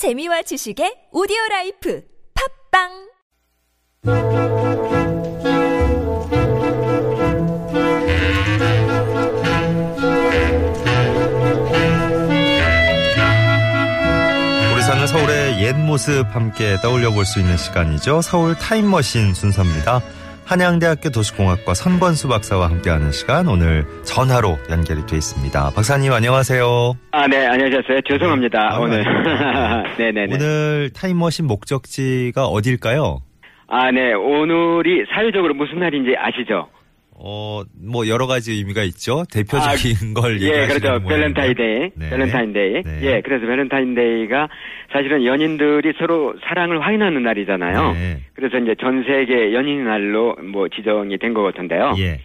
[0.00, 2.00] 재미와 지식의 오디오 life
[2.72, 2.88] 팟빵
[14.72, 18.22] 우리 사는 서울의 옛 모습 함께 떠올려 볼 수 있는 시간이죠.
[18.22, 20.00] 서울 타임머신 순서입니다.
[20.50, 25.70] 한양대학교 도시공학과 선권수 박사와 함께하는 시간 오늘 전화로 연결이 돼 있습니다.
[25.76, 26.64] 박사님 안녕하세요.
[27.12, 28.00] 아, 네, 안녕하셨어요.
[28.00, 29.06] 죄송합니다, 아, 오늘.
[29.06, 29.84] 아닙니다.
[29.96, 30.34] 네네 네.
[30.34, 33.22] 오늘 타임머신 목적지가 어딜까요?
[33.68, 36.68] 아, 네, 오늘이 사회적으로 무슨 날인지 아시죠?
[37.22, 39.24] 어, 뭐 여러 가지 의미가 있죠.
[39.30, 41.06] 대표적인 걸 예, 그렇죠.
[41.06, 41.90] 밸런타인데이.
[41.94, 42.10] 네.
[42.10, 42.82] 밸런타인데이.
[42.82, 42.98] 네.
[43.02, 44.48] 예, 그래서 밸런타인데이가
[44.92, 47.92] 사실은 연인들이 서로 사랑을 확인하는 날이잖아요.
[47.92, 48.20] 네.
[48.34, 51.94] 그래서 이제 전 세계 연인 날로 뭐 지정이 된 것 같은데요.
[51.98, 52.20] 예.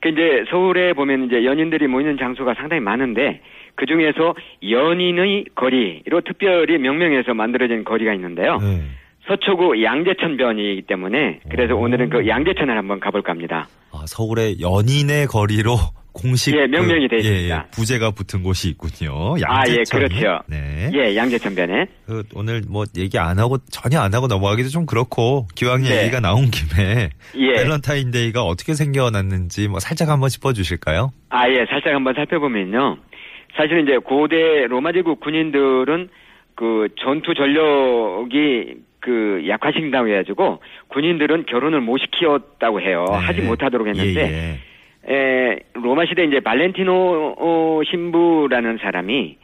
[0.00, 3.40] 그 이제 서울에 보면 이제 연인들이 모이는 장소가 상당히 많은데
[3.74, 4.34] 그 중에서
[4.68, 8.58] 연인의 거리로 특별히 명명해서 만들어진 거리가 있는데요.
[8.58, 8.82] 네.
[9.26, 11.82] 서초구 양재천변이기 때문에 그래서 오.
[11.82, 13.68] 오늘은 그 양재천을 한번 가볼까 합니다.
[13.92, 15.76] 아, 서울의 연인의 거리로
[16.12, 17.66] 공식 예, 명명이 그, 돼 있습니다.
[17.72, 19.34] 부제가 붙은 곳이 있군요.
[19.46, 19.82] 아, 예.
[19.90, 20.38] 그렇죠.
[20.46, 20.90] 네.
[20.94, 21.86] 예, 양재천변에.
[22.06, 26.02] 그 오늘 뭐 얘기 안 하고 전혀 안 하고 넘어가기도 좀 그렇고 기왕 네.
[26.02, 27.52] 얘기가 나온 김에 예.
[27.54, 31.10] 밸런타인데이가 어떻게 생겨났는지 뭐 살짝 한번 짚어 주실까요?
[31.30, 32.98] 아, 예, 살짝 한번 살펴보면요.
[33.56, 36.08] 사실은 이제 고대 로마 제국 군인들은
[36.54, 43.04] 그 전투 전력이 그 약화시킨다고 해가지고 군인들은 결혼을 못 시켰다고 해요.
[43.06, 43.18] 네.
[43.18, 44.58] 하지 못하도록 했는데
[45.06, 49.36] 예, 에, 로마 시대 이제 발렌티노 어, 신부라는 사람이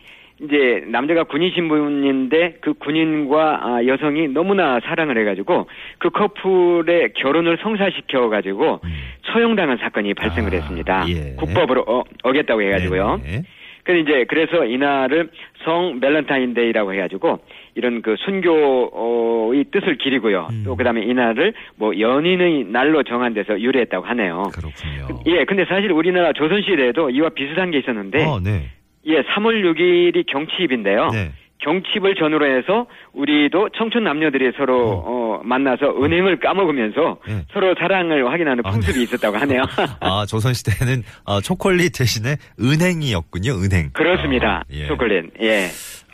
[0.42, 8.80] 이제 남자가 군인 신분인데 그 군인과 아, 여성이 너무나 사랑을 해가지고 그 커플의 결혼을 성사시켜가지고
[8.82, 8.90] 음.
[9.26, 11.04] 처형당한 사건이 발생을 아, 했습니다.
[11.10, 11.34] 예.
[11.36, 13.20] 국법으로 어, 어겼다고 해가지고요.
[13.22, 13.42] 네, 네.
[13.84, 15.28] 그래서 이제 그래서 이날을
[15.64, 17.40] 성 밸런타인데이라고 해가지고
[17.74, 20.48] 이런 그 순교의 뜻을 기리고요.
[20.50, 20.62] 음.
[20.64, 24.50] 또 그다음에 이날을 뭐 연인의 날로 정한 데서 유래했다고 하네요.
[24.52, 25.22] 그렇군요.
[25.26, 28.70] 예, 근데 사실 우리나라 조선시대에도 이와 비슷한 게 있었는데, 어, 네.
[29.06, 31.08] 예, 3월 6일이 경칩인데요.
[31.08, 31.30] 네.
[31.62, 37.44] 경칩을 전후로 해서 우리도 청춘 남녀들이 서로 어, 만나서 은행을 까먹으면서 네.
[37.52, 39.62] 서로 사랑을 확인하는 아, 풍습이 있었다고 하네요.
[40.00, 43.90] 아, 조선 시대는 아, 초콜릿 대신에 은행이었군요, 은행.
[43.92, 44.60] 그렇습니다.
[44.60, 44.86] 아, 예.
[44.86, 45.32] 초콜릿.
[45.42, 45.66] 예.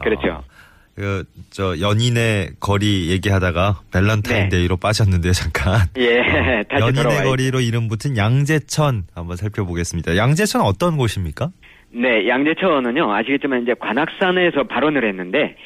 [0.02, 0.42] 그렇죠.
[0.96, 5.80] 아, 그, 저, 연인의 거리 얘기하다가 밸런타인데이로 빠졌는데, 잠깐.
[5.98, 6.62] 예.
[6.68, 7.28] 다시 연인의 돌아와야죠.
[7.28, 10.16] 거리로 이름 붙은 양재천 한번 살펴보겠습니다.
[10.16, 11.50] 양재천 어떤 곳입니까?
[11.92, 15.56] 네, 양재천은요, 아시겠지만 이제 관악산에서 발원을 했는데,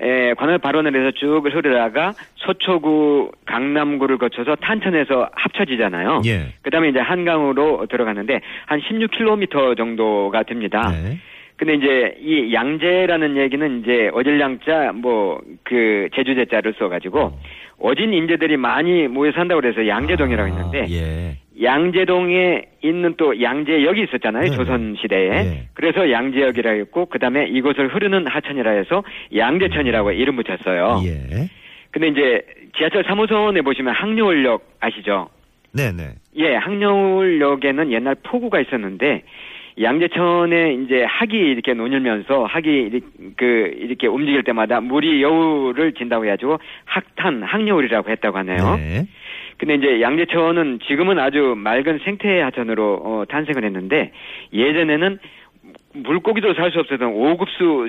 [0.00, 6.22] 에, 관을 발원을 해서 쭉 흐르다가 서초구, 강남구를 거쳐서 탄천에서 합쳐지잖아요.
[6.26, 6.54] 예.
[6.62, 10.90] 그 다음에 이제 한강으로 들어가는데, 한 16km 정도가 됩니다.
[10.92, 11.18] 네.
[11.58, 17.32] 근데 이제 이 양재라는 얘기는 이제 어질양자, 뭐, 그, 제주제자를 써가지고,
[17.80, 21.36] 어진 인재들이 많이 모여 산다고 그래서 양재동이라고 아, 했는데, 예.
[21.60, 24.44] 양재동에 있는 또 양재역이 있었잖아요.
[24.44, 24.56] 네네.
[24.56, 25.30] 조선 시대에.
[25.30, 25.68] 예.
[25.74, 29.02] 그래서 양재역이라 했고, 그 다음에 이곳을 흐르는 하천이라 해서
[29.34, 31.02] 양재천이라고 이름 붙였어요.
[31.06, 31.48] 예.
[31.90, 32.42] 근데 이제
[32.76, 35.28] 지하철 3호선에 보시면 항려울역 아시죠?
[35.72, 36.04] 네네.
[36.36, 39.24] 예, 항려울역에는 옛날 포구가 있었는데,
[39.80, 43.00] 양재천에 이제 학이 이렇게 논일면서 학이
[43.36, 43.44] 그
[43.78, 48.76] 이렇게 움직일 때마다 물이 여울을 진다고 해가지고 학탄 항려울이라고 했다고 하네요.
[48.76, 49.06] 네.
[49.56, 54.12] 근데 이제 양재천은 지금은 아주 맑은 생태 하천으로 어, 탄생을 했는데
[54.52, 55.18] 예전에는
[55.94, 57.88] 물고기도 살 수 없었던 5급수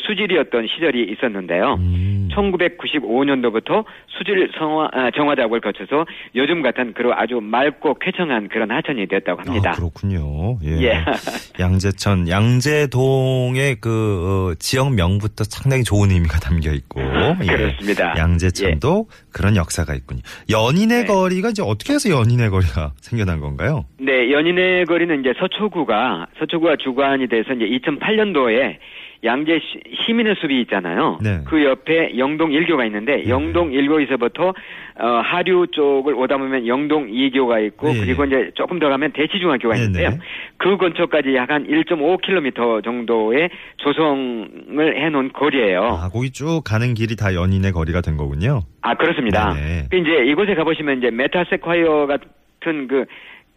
[0.00, 1.74] 수질이었던 시절이 있었는데요.
[1.78, 2.25] 음.
[2.36, 6.04] 1995년도부터 수질 성화, 아, 정화 작업을 거쳐서
[6.34, 9.70] 요즘 같은 그런 아주 맑고 쾌청한 그런 하천이 되었다고 합니다.
[9.70, 10.58] 아, 그렇군요.
[10.64, 10.82] 예.
[10.82, 11.04] 예.
[11.58, 17.00] 양재천, 양재동의 그 어, 지역 명부터 상당히 좋은 의미가 담겨 있고,
[17.42, 17.46] 예.
[17.46, 18.14] 그렇습니다.
[18.16, 20.20] 양재천도 그런 역사가 있군요.
[20.50, 21.04] 연인의 네.
[21.04, 23.84] 거리가 이제 어떻게 해서 연인의 거리가 생겨난 건가요?
[23.98, 28.78] 네, 연인의 거리는 이제 서초구가 서초구가 주관이 돼서 이제 2008년도에
[29.26, 31.18] 양재 시- 시민의 숲이 있잖아요.
[31.22, 31.40] 네.
[31.44, 34.54] 그 옆에 영동 1교가 있는데 영동 1교에서부터
[34.98, 38.00] 어, 하류 쪽을 오다 보면 영동 2교가 있고 네.
[38.00, 40.10] 그리고 이제 조금 더 가면 대치중학교가 네, 있는데요.
[40.10, 40.18] 네.
[40.56, 45.82] 그 근처까지 약 한 1.5km 정도의 조성을 해놓은 거리예요.
[45.84, 48.62] 아, 거기 쭉 가는 길이 다 연인의 거리가 된 거군요.
[48.82, 49.52] 아, 그렇습니다.
[49.54, 49.84] 네네.
[49.90, 53.04] 그 이제 이곳에 가보시면 이제 메타세콰이어 같은 그,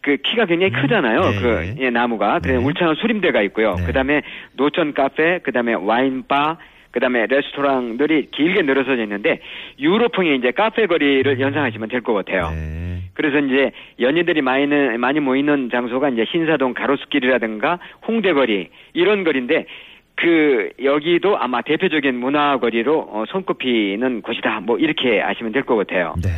[0.02, 1.20] 그 키가 굉장히 음, 크잖아요.
[1.20, 1.40] 네.
[1.40, 2.38] 그, 예, 나무가.
[2.38, 2.64] 그래 네.
[2.64, 3.74] 울창한 수림대가 있고요.
[3.74, 3.84] 네.
[3.86, 4.22] 그 다음에
[4.54, 6.56] 노천 카페, 그 다음에 와인바,
[6.90, 9.40] 그 다음에 레스토랑들이 길게 늘어서져 있는데,
[9.78, 12.48] 유로풍의 이제 카페 거리를 연상하시면 될 것 같아요.
[12.52, 13.02] 음.
[13.04, 13.10] 네.
[13.14, 13.70] 그래서 이제
[14.00, 14.66] 연인들이 많이,
[14.98, 19.66] 많이 모이는 장소가 이제 신사동 가로수길이라든가 홍대거리, 이런 거리인데,
[20.16, 24.60] 그 여기도 아마 대표적인 문화 거리로 어, 손꼽히는 곳이다.
[24.60, 26.14] 뭐 이렇게 아시면 될 것 같아요.
[26.22, 26.28] 네.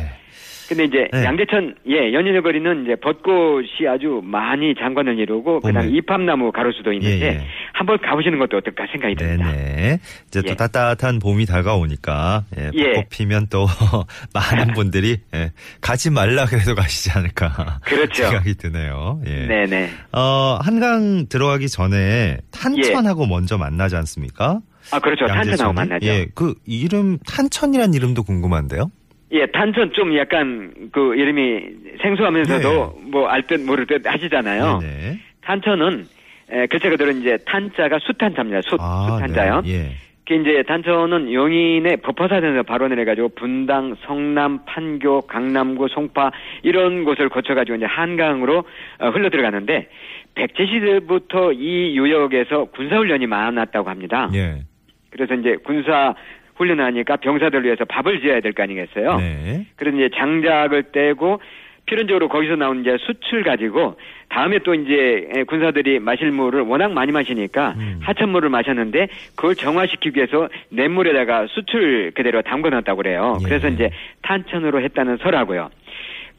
[0.67, 1.23] 근데 이제 네.
[1.25, 5.93] 양재천 예 연인의 거리는 이제 벚꽃이 아주 많이 장관을 이루고 그다음.
[5.93, 7.41] 이팝나무 가로수도 있는데 예, 예.
[7.73, 9.51] 한번 가보시는 것도 어떨까 생각이 듭니다.
[9.51, 9.99] 네네.
[10.27, 10.55] 이제 또 예.
[10.55, 12.83] 따뜻한 봄이 다가오니까 예, 예.
[12.93, 13.65] 벚꽃 피면 또
[14.33, 15.51] 많은 분들이 예,
[15.81, 18.23] 가지 말라 그래도 가시지 않을까 그렇죠.
[18.23, 19.21] 생각이 드네요.
[19.27, 19.47] 예.
[19.47, 19.89] 네네.
[20.13, 24.61] 어, 한강 들어가기 전에 탄천하고 먼저 만나지 않습니까?
[24.91, 25.25] 아 그렇죠.
[25.27, 25.73] 탄천하고 양재천이?
[25.73, 26.05] 만나죠.
[26.07, 28.91] 예, 그 이름 탄천이란 이름도 궁금한데요.
[29.33, 31.63] 예, 탄천 좀 약간 그 이름이
[32.01, 34.79] 생소하면서도 뭐알 듯 모를 듯 하시잖아요.
[34.79, 35.19] 네네.
[35.41, 36.05] 탄천은
[36.51, 38.61] 에, 글자 그대로 이제 탄자가 숫탄자입니다.
[38.61, 39.61] 숫, 숫탄자요.
[39.61, 39.73] 네.
[39.73, 39.91] 예.
[40.25, 46.31] 그 이제 탄천은 용인의 법화사전에서 발원을 해가지고 분당, 성남, 판교, 강남구, 송파
[46.61, 48.63] 이런 곳을 거쳐가지고 이제 한강으로
[48.99, 49.89] 어, 흘러 들어가는데
[50.35, 54.29] 백제 시대부터 이 유역에서 군사훈련이 많았다고 합니다.
[54.33, 54.61] 예.
[55.09, 56.15] 그래서 이제 군사
[56.55, 59.17] 훈련하니까 병사들 위해서 밥을 지어야 될 거 아니겠어요?
[59.17, 59.65] 네.
[59.75, 61.41] 그래서 이제 장작을 떼고
[61.85, 63.97] 필연적으로 거기서 나온 이제 숯을 가지고
[64.29, 67.99] 다음에 또 이제 군사들이 마실 물을 워낙 많이 마시니까 음.
[68.01, 73.37] 하천물을 마셨는데 그걸 정화시키기 위해서 냇물에다가 숯을 그대로 담궈놨다고 그래요.
[73.41, 73.43] 예.
[73.43, 73.89] 그래서 이제
[74.21, 75.69] 탄천으로 했다는 설하고요.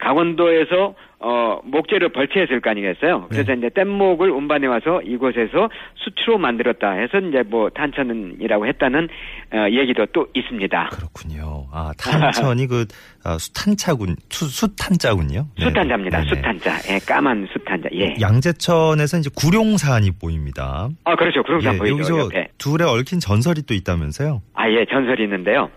[0.04, 3.26] 강원도에서 어 목재를 벌채했을 거 아니겠어요.
[3.30, 3.58] 그래서 네.
[3.58, 9.08] 이제 뗏목을 운반해 와서 이곳에서 수추로 만들었다 해서 이제 뭐 탄천이라고 했다는
[9.54, 10.90] 어, 얘기도 또 있습니다.
[10.92, 11.66] 그렇군요.
[11.72, 12.84] 아, 탄천이 그
[13.24, 15.46] 아, 수탄차군, 수, 수탄자군요.
[15.58, 15.64] 네.
[15.64, 16.20] 수탄자입니다.
[16.20, 16.28] 네네.
[16.28, 16.70] 수탄자.
[16.92, 17.88] 예, 까만 수탄자.
[17.94, 18.14] 예.
[18.20, 20.90] 양재천에서 이제 구룡산이 보입니다.
[21.04, 21.42] 아, 그렇죠.
[21.42, 21.94] 구룡산 예, 보이죠.
[21.94, 22.48] 여기서 옆에.
[22.58, 24.42] 둘에 얽힌 전설이 또 있다면서요?
[24.52, 25.70] 아, 예, 전설이 있는데요.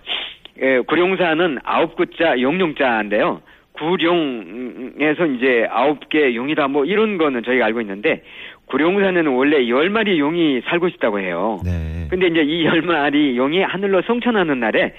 [0.61, 3.41] 예, 구룡산은 아홉 구자 용룡자인데요.
[3.79, 8.21] 구룡에서 이제 아홉 개 용이다 뭐 이런 거는 저희가 알고 있는데
[8.67, 11.59] 구룡산에는 원래 열 마리 용이 살고 있다고 해요.
[11.63, 12.07] 네.
[12.09, 14.93] 근데 이제 이 열 마리 용이 하늘로 성천하는 날에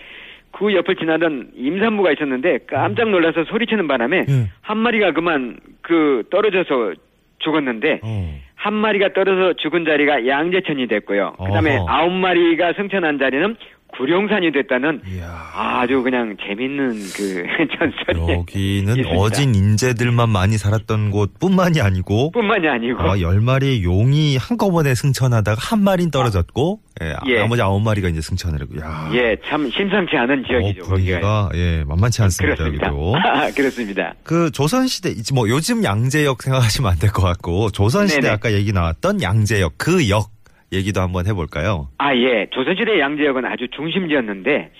[0.52, 4.48] 그 옆을 지나던 임산부가 있었는데 깜짝 놀라서 소리치는 바람에 예.
[4.62, 6.94] 한 마리가 그만 그 떨어져서
[7.40, 8.34] 죽었는데 어.
[8.56, 11.34] 한 마리가 떨어져 죽은 자리가 양재천이 됐고요.
[11.38, 11.78] 그다음에.
[11.86, 13.54] 아홉 마리가 승천한 자리는
[13.96, 15.50] 구룡산이 됐다는 이야.
[15.54, 17.42] 아주 그냥 재밌는 그
[17.78, 19.10] 전설이 여기는 있습니다.
[19.18, 25.82] 어진 인재들만 많이 살았던 곳뿐만이 아니고 뿐만이 아니고 아, 열 마리의 용이 한꺼번에 승천하다가 한
[25.82, 27.38] 마리는 떨어졌고 예, 예.
[27.40, 29.10] 나머지 아홉 마리가 이제 승천을 했고 야.
[29.12, 30.82] 예참 심상치 않은 지역이죠.
[30.84, 30.88] 어.
[30.88, 32.86] 분위기가 예 만만치 않습니다 그렇습니다.
[32.88, 33.14] 여기도.
[33.56, 34.14] 그렇습니다.
[34.22, 38.34] 그 조선 시대 이제 뭐 요즘 양재역 생각하시면 안 될 것 같고 조선 시대 네네.
[38.34, 40.30] 아까 얘기 나왔던 양재역 그역
[40.72, 41.88] 얘기도 한번 해볼까요?
[41.98, 42.46] 아, 예.
[42.50, 44.70] 조선시대 양재역은 아주 중심지였는데,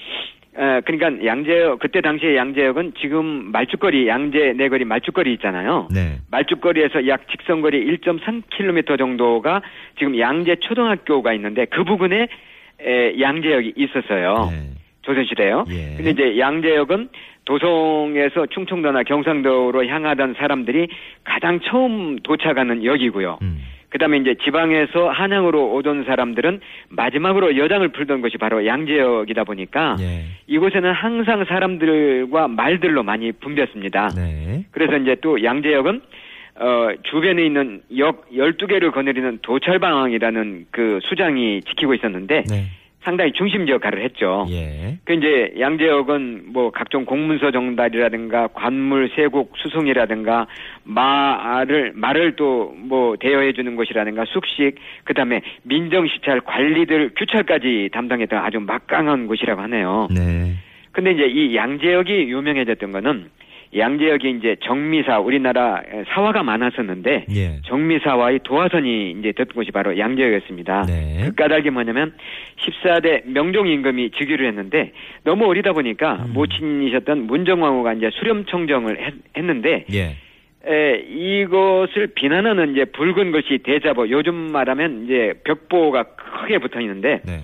[0.56, 5.88] 어, 그러니까 양재역, 그때 당시에 양재역은 지금 말죽거리, 양재 내거리 말죽거리 있잖아요.
[5.92, 6.16] 네.
[6.30, 9.62] 말죽거리에서 약 직선거리 1.3km 정도가
[9.98, 12.26] 지금 양재 초등학교가 있는데 그 부근에
[12.80, 14.50] 에, 양재역이 있었어요.
[14.50, 14.78] 네.
[15.02, 15.64] 조선시대요.
[15.70, 15.96] 예.
[15.96, 17.08] 근데 이제 양재역은
[17.44, 20.88] 도성에서 충청도나 경상도로 향하던 사람들이
[21.24, 23.38] 가장 처음 도착하는 역이고요.
[23.40, 23.62] 음.
[23.90, 30.24] 그다음에 이제 지방에서 한양으로 오던 사람들은 마지막으로 여장을 풀던 것이 바로 양재역이다 보니까 예.
[30.46, 34.08] 이곳에는 항상 사람들과 말들로 많이 붐볐습니다.
[34.08, 34.64] 네.
[34.70, 36.00] 그래서 이제 또 양재역은
[36.60, 42.64] 어 주변에 있는 역 12개를 거느리는 도철방이라는 그 수장이 지키고 있었는데 네.
[43.08, 44.46] 상당히 중심지 역할을 했죠.
[44.50, 44.98] 예.
[45.04, 50.46] 그 이제 양재역은 뭐 각종 공문서 정달이라든가 관물 세곡 수송이라든가
[50.84, 54.74] 말을 말을 또 뭐 대여해 주는 곳이라든가 숙식
[55.04, 60.08] 그다음에 민정 시찰 관리들 규찰까지 담당했던 아주 막강한 곳이라고 하네요.
[60.10, 60.54] 네.
[60.92, 63.26] 근데 이제 이 양재역이 유명해졌던 거는
[63.76, 67.60] 양재역이 이제 정미사 우리나라 사화가 많았었는데 예.
[67.66, 70.86] 정미사와의 도화선이 이제 됐던 곳이 바로 양재역이었습니다.
[70.86, 71.24] 네.
[71.24, 72.14] 그 까닭이 뭐냐면
[72.56, 74.92] 14대 명종 임금이 즉위를 했는데
[75.24, 76.32] 너무 어리다 보니까 음.
[76.32, 80.16] 모친이셨던 문정왕후가 이제 수렴청정을 했, 했는데 예.
[80.66, 87.42] 에, 이것을 비난하는 이제 붉은 것이 대자보 요즘 말하면 이제 벽보가 크게 붙어 있는데 네.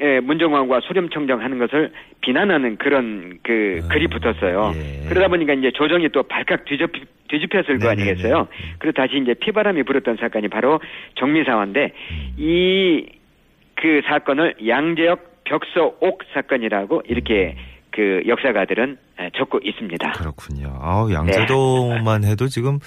[0.00, 4.72] 예, 문정왕과 소렴청정하는 것을 비난하는 그런 그 아, 글이 붙었어요.
[4.74, 5.08] 예.
[5.08, 6.90] 그러다 보니까 이제 조정이 또 발칵 뒤집,
[7.28, 8.10] 뒤집혔을 거 네네네.
[8.10, 8.48] 아니겠어요.
[8.78, 10.80] 그래서 다시 이제 피바람이 불었던 사건이 바로
[11.14, 12.34] 정미사화인데 음.
[12.36, 17.54] 이그 사건을 양재역 벽서옥 사건이라고 이렇게
[17.94, 20.12] 그 역사가들은 에, 적고 있습니다.
[20.12, 20.76] 그렇군요.
[20.80, 22.78] 아우, 양재동만 해도 지금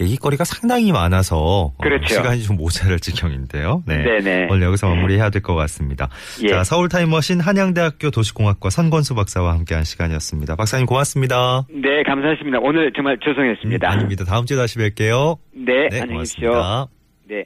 [0.00, 2.06] 얘기거리가 상당히 많아서 어, 그렇죠.
[2.14, 3.82] 시간이 좀 모자랄 지경인데요.
[3.86, 4.02] 네.
[4.04, 4.46] 네네.
[4.50, 6.08] 오늘 여기서 마무리해야 될 것 같습니다.
[6.44, 6.48] 예.
[6.48, 10.54] 자, 서울 타임머신 한양대학교 도시공학과 선권수 박사와 함께한 시간이었습니다.
[10.56, 11.66] 박사님 고맙습니다.
[11.70, 12.58] 네, 감사했습니다.
[12.62, 13.86] 오늘 정말 죄송했습니다.
[13.86, 14.24] 음, 아닙니다.
[14.24, 15.38] 다음 주에 다시 뵐게요.
[15.54, 16.52] 네, 네, 안녕히 계십시오.
[17.28, 17.44] 네.